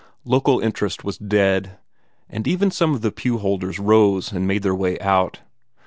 [0.25, 1.77] Local interest was dead;
[2.27, 5.41] and even some of the pewholders rose and made their way out.